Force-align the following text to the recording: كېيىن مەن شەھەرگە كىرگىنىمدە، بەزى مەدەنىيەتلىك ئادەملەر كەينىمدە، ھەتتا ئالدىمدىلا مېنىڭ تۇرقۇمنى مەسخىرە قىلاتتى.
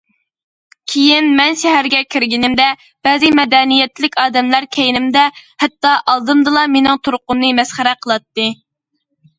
كېيىن 0.93 1.27
مەن 1.39 1.57
شەھەرگە 1.63 1.99
كىرگىنىمدە، 2.15 2.67
بەزى 3.09 3.31
مەدەنىيەتلىك 3.41 4.19
ئادەملەر 4.25 4.69
كەينىمدە، 4.79 5.27
ھەتتا 5.67 5.95
ئالدىمدىلا 6.01 6.69
مېنىڭ 6.75 7.05
تۇرقۇمنى 7.07 7.55
مەسخىرە 7.61 7.95
قىلاتتى. 8.05 8.53